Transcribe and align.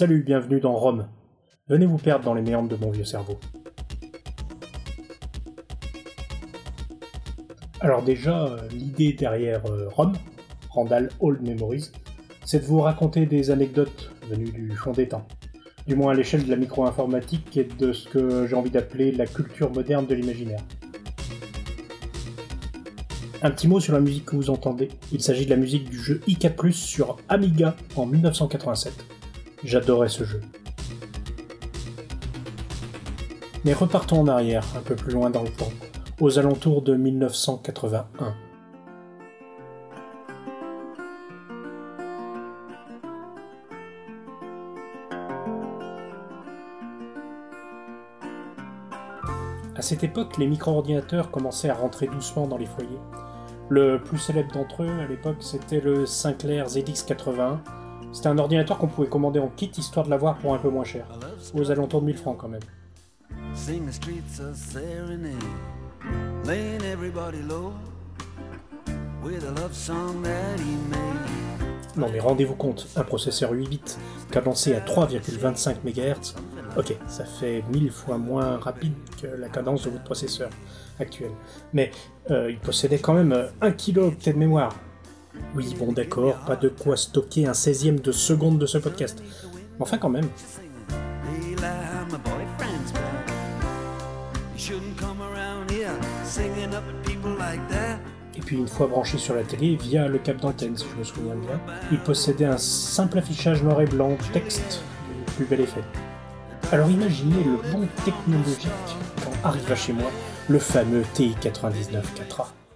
Salut, 0.00 0.22
bienvenue 0.22 0.60
dans 0.60 0.76
Rome. 0.76 1.08
Venez 1.66 1.84
vous 1.84 1.98
perdre 1.98 2.24
dans 2.24 2.34
les 2.34 2.40
méandres 2.40 2.68
de 2.68 2.76
mon 2.76 2.92
vieux 2.92 3.04
cerveau. 3.04 3.36
Alors 7.80 8.04
déjà, 8.04 8.44
euh, 8.44 8.58
l'idée 8.70 9.12
derrière 9.12 9.66
euh, 9.66 9.88
Rome, 9.88 10.12
Randall 10.70 11.08
Old 11.18 11.42
Memories, 11.42 11.90
c'est 12.44 12.60
de 12.60 12.64
vous 12.66 12.78
raconter 12.80 13.26
des 13.26 13.50
anecdotes 13.50 14.12
venues 14.30 14.52
du 14.52 14.70
fond 14.70 14.92
des 14.92 15.08
temps. 15.08 15.26
Du 15.88 15.96
moins 15.96 16.12
à 16.12 16.14
l'échelle 16.14 16.44
de 16.44 16.50
la 16.50 16.56
micro-informatique 16.56 17.56
et 17.56 17.64
de 17.64 17.92
ce 17.92 18.08
que 18.08 18.46
j'ai 18.46 18.54
envie 18.54 18.70
d'appeler 18.70 19.10
la 19.10 19.26
culture 19.26 19.72
moderne 19.72 20.06
de 20.06 20.14
l'imaginaire. 20.14 20.60
Un 23.42 23.50
petit 23.50 23.66
mot 23.66 23.80
sur 23.80 23.94
la 23.94 24.00
musique 24.00 24.26
que 24.26 24.36
vous 24.36 24.50
entendez. 24.50 24.90
Il 25.10 25.20
s'agit 25.20 25.44
de 25.44 25.50
la 25.50 25.56
musique 25.56 25.90
du 25.90 25.98
jeu 25.98 26.20
Plus 26.56 26.72
sur 26.72 27.16
Amiga 27.28 27.74
en 27.96 28.06
1987. 28.06 29.17
J'adorais 29.64 30.08
ce 30.08 30.24
jeu. 30.24 30.40
Mais 33.64 33.72
repartons 33.72 34.20
en 34.20 34.28
arrière, 34.28 34.64
un 34.76 34.80
peu 34.80 34.94
plus 34.94 35.12
loin 35.12 35.30
dans 35.30 35.42
le 35.42 35.50
temps, 35.50 35.72
aux 36.20 36.38
alentours 36.38 36.82
de 36.82 36.94
1981. 36.94 38.34
À 49.74 49.82
cette 49.82 50.02
époque, 50.04 50.38
les 50.38 50.46
micro-ordinateurs 50.46 51.30
commençaient 51.30 51.70
à 51.70 51.74
rentrer 51.74 52.06
doucement 52.06 52.46
dans 52.46 52.56
les 52.56 52.66
foyers. 52.66 52.98
Le 53.68 54.00
plus 54.02 54.18
célèbre 54.18 54.52
d'entre 54.52 54.84
eux 54.84 55.00
à 55.00 55.06
l'époque, 55.06 55.36
c'était 55.40 55.80
le 55.80 56.06
Sinclair 56.06 56.66
ZX81. 56.66 57.58
C'était 58.12 58.28
un 58.28 58.38
ordinateur 58.38 58.78
qu'on 58.78 58.86
pouvait 58.86 59.08
commander 59.08 59.38
en 59.38 59.48
kit 59.48 59.70
histoire 59.76 60.06
de 60.06 60.10
l'avoir 60.10 60.38
pour 60.38 60.54
un 60.54 60.58
peu 60.58 60.70
moins 60.70 60.84
cher, 60.84 61.06
aux 61.54 61.70
alentours 61.70 62.00
de 62.00 62.06
1000 62.06 62.16
francs 62.16 62.36
quand 62.38 62.48
même. 62.48 62.62
Non 71.96 72.08
mais 72.12 72.20
rendez-vous 72.20 72.54
compte, 72.54 72.86
un 72.96 73.02
processeur 73.02 73.50
8 73.50 73.68
bits 73.68 73.80
cadencé 74.30 74.74
à 74.74 74.80
3,25 74.80 75.78
MHz, 75.84 76.36
ok, 76.76 76.96
ça 77.08 77.24
fait 77.24 77.64
1000 77.72 77.90
fois 77.90 78.18
moins 78.18 78.58
rapide 78.58 78.94
que 79.20 79.26
la 79.26 79.48
cadence 79.48 79.84
de 79.84 79.90
votre 79.90 80.04
processeur 80.04 80.50
actuel. 81.00 81.30
Mais 81.72 81.90
euh, 82.30 82.50
il 82.50 82.58
possédait 82.58 82.98
quand 82.98 83.14
même 83.14 83.48
1 83.60 83.72
kilo 83.72 84.10
de 84.10 84.32
mémoire. 84.32 84.74
Oui, 85.54 85.74
bon 85.78 85.92
d'accord, 85.92 86.36
pas 86.46 86.56
de 86.56 86.68
quoi 86.68 86.96
stocker 86.96 87.46
un 87.46 87.54
16 87.54 88.02
de 88.02 88.12
seconde 88.12 88.58
de 88.58 88.66
ce 88.66 88.78
podcast. 88.78 89.22
Enfin 89.80 89.98
quand 89.98 90.10
même. 90.10 90.28
Et 98.36 98.40
puis 98.40 98.56
une 98.56 98.68
fois 98.68 98.86
branché 98.86 99.18
sur 99.18 99.34
la 99.34 99.42
télé 99.42 99.76
via 99.76 100.06
le 100.06 100.18
câble 100.18 100.40
d'antenne, 100.40 100.76
si 100.76 100.86
je 100.92 100.98
me 100.98 101.04
souviens 101.04 101.34
bien, 101.34 101.60
il 101.90 101.98
possédait 101.98 102.44
un 102.44 102.58
simple 102.58 103.18
affichage 103.18 103.62
noir 103.62 103.80
et 103.80 103.86
blanc, 103.86 104.16
texte, 104.32 104.82
du 105.26 105.32
plus 105.32 105.44
bel 105.44 105.60
effet. 105.62 105.82
Alors 106.70 106.90
imaginez 106.90 107.42
le 107.44 107.72
bon 107.72 107.88
technologique 108.04 108.68
quand 109.24 109.48
arriva 109.48 109.74
chez 109.74 109.92
moi 109.92 110.10
le 110.48 110.58
fameux 110.58 111.02
TI-99 111.14 112.02
4A. 112.28 112.67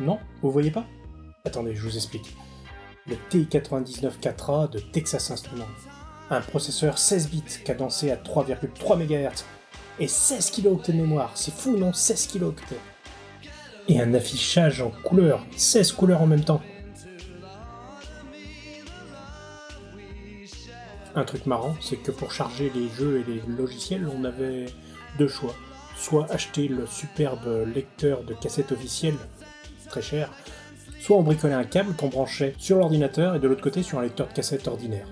Non 0.00 0.18
Vous 0.42 0.50
voyez 0.50 0.70
pas? 0.70 0.84
Attendez, 1.44 1.74
je 1.74 1.82
vous 1.82 1.96
explique. 1.96 2.36
Le 3.06 3.16
TI-99 3.30 4.20
4A 4.20 4.70
de 4.70 4.78
Texas 4.78 5.30
Instruments. 5.30 5.64
Un 6.28 6.40
processeur 6.40 6.98
16 6.98 7.30
bits 7.30 7.44
cadencé 7.64 8.10
à 8.10 8.16
3,3 8.16 8.96
MHz 8.98 9.44
et 9.98 10.08
16 10.08 10.50
kilo 10.50 10.80
de 10.86 10.92
mémoire. 10.92 11.30
C'est 11.34 11.54
fou, 11.54 11.76
non? 11.76 11.92
16 11.92 12.26
kilo 12.26 12.54
Et 13.88 14.00
un 14.00 14.12
affichage 14.12 14.82
en 14.82 14.90
couleur, 14.90 15.44
16 15.56 15.92
couleurs 15.92 16.20
en 16.20 16.26
même 16.26 16.44
temps. 16.44 16.60
Un 21.14 21.24
truc 21.24 21.46
marrant, 21.46 21.74
c'est 21.80 21.96
que 21.96 22.10
pour 22.10 22.32
charger 22.32 22.70
les 22.74 22.90
jeux 22.90 23.20
et 23.20 23.30
les 23.30 23.40
logiciels, 23.46 24.06
on 24.14 24.24
avait 24.24 24.66
deux 25.18 25.28
choix. 25.28 25.54
Soit 25.96 26.30
acheter 26.30 26.68
le 26.68 26.86
superbe 26.86 27.66
lecteur 27.74 28.22
de 28.24 28.34
cassette 28.34 28.72
officielle, 28.72 29.16
très 29.88 30.02
cher, 30.02 30.30
soit 31.00 31.16
on 31.16 31.22
bricolait 31.22 31.54
un 31.54 31.64
câble 31.64 31.94
qu'on 31.94 32.08
branchait 32.08 32.54
sur 32.58 32.78
l'ordinateur 32.78 33.34
et 33.34 33.38
de 33.38 33.48
l'autre 33.48 33.62
côté 33.62 33.82
sur 33.82 33.98
un 33.98 34.02
lecteur 34.02 34.28
de 34.28 34.32
cassette 34.32 34.68
ordinaire. 34.68 35.06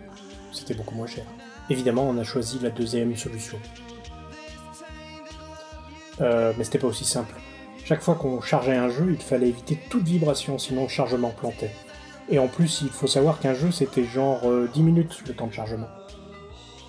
C'était 0.53 0.75
beaucoup 0.75 0.95
moins 0.95 1.07
cher. 1.07 1.25
Évidemment, 1.71 2.09
on 2.09 2.19
a 2.19 2.25
choisi 2.25 2.59
la 2.61 2.71
deuxième 2.71 3.17
solution. 3.17 3.59
Euh, 6.21 6.53
mais 6.57 6.65
c'était 6.65 6.79
pas 6.79 6.87
aussi 6.87 7.05
simple. 7.05 7.35
Chaque 7.85 8.03
fois 8.03 8.15
qu'on 8.15 8.41
chargeait 8.41 8.77
un 8.77 8.89
jeu, 8.89 9.09
il 9.11 9.23
fallait 9.23 9.49
éviter 9.49 9.79
toute 9.91 10.05
vibration, 10.05 10.59
sinon 10.59 10.85
le 10.85 10.89
chargement 10.89 11.31
plantait. 11.31 11.75
Et 12.31 12.39
en 12.39 12.49
plus, 12.49 12.81
il 12.83 12.89
faut 12.89 13.07
savoir 13.07 13.41
qu'un 13.41 13.55
jeu, 13.55 13.71
c'était 13.71 14.05
genre 14.05 14.41
10 14.43 14.47
euh, 14.47 14.83
minutes 14.83 15.23
le 15.27 15.35
temps 15.35 15.47
de 15.47 15.53
chargement. 15.53 15.89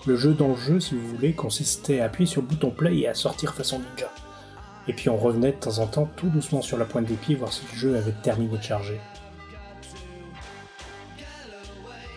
Le 0.05 0.15
jeu 0.15 0.33
dans 0.33 0.49
le 0.49 0.55
jeu, 0.55 0.79
si 0.79 0.95
vous 0.95 1.07
voulez, 1.07 1.33
consistait 1.33 1.99
à 1.99 2.05
appuyer 2.05 2.27
sur 2.27 2.41
le 2.41 2.47
bouton 2.47 2.69
play 2.69 2.99
et 2.99 3.07
à 3.07 3.13
sortir 3.13 3.53
façon 3.53 3.79
ninja. 3.79 4.11
Et 4.87 4.93
puis 4.93 5.09
on 5.09 5.17
revenait 5.17 5.51
de 5.51 5.57
temps 5.57 5.79
en 5.79 5.87
temps 5.87 6.09
tout 6.15 6.29
doucement 6.29 6.61
sur 6.61 6.77
la 6.77 6.85
pointe 6.85 7.05
des 7.05 7.15
pieds 7.15 7.35
voir 7.35 7.51
si 7.51 7.63
le 7.71 7.77
jeu 7.77 7.97
avait 7.97 8.13
terminé 8.23 8.57
de 8.57 8.61
charger. 8.61 8.99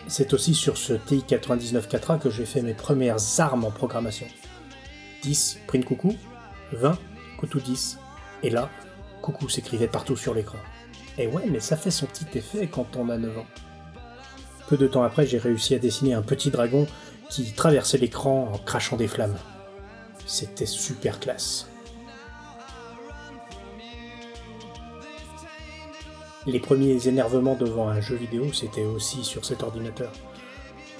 C'est 0.06 0.32
aussi 0.32 0.54
sur 0.54 0.78
ce 0.78 0.94
TI-99 0.94 2.12
a 2.12 2.18
que 2.18 2.30
j'ai 2.30 2.46
fait 2.46 2.62
mes 2.62 2.74
premières 2.74 3.18
armes 3.38 3.64
en 3.64 3.70
programmation. 3.70 4.26
10, 5.22 5.60
print 5.66 5.84
coucou, 5.84 6.16
20, 6.72 6.98
coucou 7.38 7.60
10, 7.60 7.98
et 8.42 8.50
là, 8.50 8.70
coucou 9.20 9.48
s'écrivait 9.48 9.88
partout 9.88 10.16
sur 10.16 10.32
l'écran. 10.32 10.58
Et 11.18 11.26
ouais, 11.26 11.44
mais 11.46 11.60
ça 11.60 11.76
fait 11.76 11.90
son 11.90 12.06
petit 12.06 12.38
effet 12.38 12.68
quand 12.68 12.96
on 12.96 13.08
a 13.10 13.18
9 13.18 13.38
ans. 13.38 13.46
Peu 14.68 14.76
de 14.76 14.86
temps 14.86 15.02
après, 15.02 15.26
j'ai 15.26 15.38
réussi 15.38 15.74
à 15.74 15.78
dessiner 15.78 16.14
un 16.14 16.22
petit 16.22 16.50
dragon 16.50 16.86
qui 17.28 17.52
traversait 17.52 17.98
l'écran 17.98 18.50
en 18.54 18.58
crachant 18.58 18.96
des 18.96 19.08
flammes. 19.08 19.36
C'était 20.26 20.66
super 20.66 21.20
classe. 21.20 21.68
Les 26.48 26.60
premiers 26.60 27.06
énervements 27.06 27.56
devant 27.56 27.90
un 27.90 28.00
jeu 28.00 28.16
vidéo, 28.16 28.54
c'était 28.54 28.86
aussi 28.86 29.22
sur 29.22 29.44
cet 29.44 29.62
ordinateur. 29.62 30.10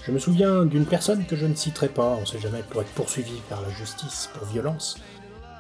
Je 0.03 0.13
me 0.13 0.19
souviens 0.19 0.67
d'une 0.67 0.85
personne 0.85 1.25
que 1.25 1.37
je 1.37 1.47
ne 1.47 1.55
citerai 1.55 1.89
pas, 1.89 2.19
on 2.21 2.27
sait 2.27 2.39
jamais, 2.39 2.63
pour 2.69 2.83
être 2.83 2.91
poursuivi 2.91 3.33
par 3.49 3.63
la 3.63 3.71
justice 3.71 4.29
pour 4.35 4.47
violence. 4.47 4.99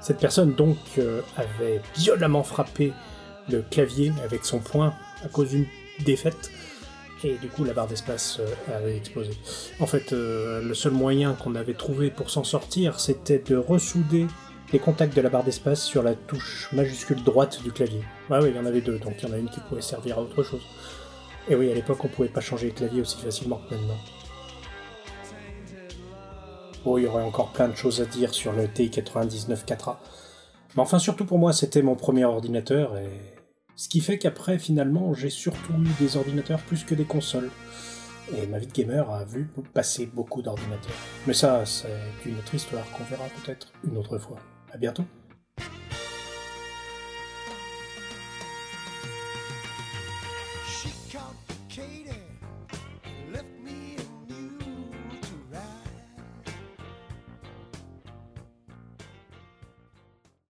Cette 0.02 0.18
personne 0.18 0.52
donc 0.52 0.76
euh, 0.98 1.22
avait 1.38 1.80
violemment 1.96 2.42
frappé 2.42 2.92
le 3.48 3.62
clavier 3.62 4.12
avec 4.22 4.44
son 4.44 4.58
poing 4.58 4.92
à 5.24 5.28
cause 5.28 5.48
d'une 5.52 5.66
défaite. 6.04 6.50
Et 7.24 7.36
du 7.38 7.48
coup, 7.48 7.64
la 7.64 7.72
barre 7.72 7.86
d'espace 7.86 8.40
euh, 8.40 8.76
avait 8.76 8.94
explosé. 8.94 9.30
En 9.80 9.86
fait, 9.86 10.12
euh, 10.12 10.60
le 10.60 10.74
seul 10.74 10.92
moyen 10.92 11.32
qu'on 11.32 11.54
avait 11.54 11.72
trouvé 11.72 12.10
pour 12.10 12.28
s'en 12.28 12.44
sortir, 12.44 13.00
c'était 13.00 13.38
de 13.38 13.56
ressouder 13.56 14.26
les 14.72 14.78
contacts 14.78 15.16
de 15.16 15.22
la 15.22 15.30
barre 15.30 15.44
d'espace 15.44 15.82
sur 15.82 16.02
la 16.02 16.14
touche 16.14 16.68
majuscule 16.72 17.22
droite 17.22 17.62
du 17.62 17.72
clavier. 17.72 18.02
Ouais, 18.28 18.38
oui, 18.42 18.50
il 18.50 18.56
y 18.56 18.58
en 18.58 18.66
avait 18.66 18.82
deux, 18.82 18.98
donc 18.98 19.14
il 19.22 19.28
y 19.28 19.30
en 19.30 19.34
a 19.34 19.38
une 19.38 19.48
qui 19.48 19.60
pouvait 19.60 19.80
servir 19.80 20.18
à 20.18 20.22
autre 20.22 20.42
chose. 20.42 20.62
Et 21.48 21.54
oui, 21.54 21.70
à 21.70 21.74
l'époque, 21.74 22.04
on 22.04 22.08
pouvait 22.08 22.28
pas 22.28 22.42
changer 22.42 22.66
le 22.66 22.72
clavier 22.74 23.00
aussi 23.00 23.18
facilement 23.18 23.60
que 23.68 23.74
maintenant. 23.74 23.96
Oh, 26.84 26.98
il 26.98 27.04
y 27.04 27.06
aurait 27.06 27.22
encore 27.22 27.52
plein 27.52 27.68
de 27.68 27.76
choses 27.76 28.00
à 28.00 28.04
dire 28.04 28.34
sur 28.34 28.52
le 28.52 28.68
TI-99 28.68 29.64
4A. 29.64 29.96
Mais 30.76 30.82
enfin, 30.82 30.98
surtout 30.98 31.24
pour 31.24 31.38
moi, 31.38 31.52
c'était 31.52 31.82
mon 31.82 31.96
premier 31.96 32.24
ordinateur 32.24 32.96
et 32.98 33.08
ce 33.74 33.88
qui 33.88 34.00
fait 34.00 34.18
qu'après, 34.18 34.58
finalement, 34.58 35.14
j'ai 35.14 35.30
surtout 35.30 35.72
eu 35.72 36.02
des 36.02 36.16
ordinateurs 36.16 36.60
plus 36.60 36.84
que 36.84 36.94
des 36.94 37.04
consoles. 37.04 37.50
Et 38.36 38.46
ma 38.46 38.58
vie 38.58 38.66
de 38.66 38.72
gamer 38.72 39.10
a 39.10 39.24
vu 39.24 39.48
passer 39.72 40.06
beaucoup 40.06 40.42
d'ordinateurs. 40.42 40.92
Mais 41.26 41.32
ça, 41.32 41.64
c'est 41.64 41.88
une 42.26 42.36
autre 42.36 42.54
histoire 42.54 42.84
qu'on 42.92 43.04
verra 43.04 43.24
peut-être 43.42 43.68
une 43.84 43.96
autre 43.96 44.18
fois. 44.18 44.36
À 44.70 44.78
bientôt. 44.78 45.04